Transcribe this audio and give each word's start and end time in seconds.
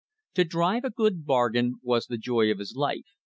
To 0.33 0.43
drive 0.43 0.83
a 0.83 0.89
good 0.89 1.27
bargain 1.27 1.75
was 1.83 2.07
the 2.07 2.15
I 2.15 2.25
joy 2.25 2.49
of 2.51 2.57
his 2.57 2.75
life. 2.75 3.05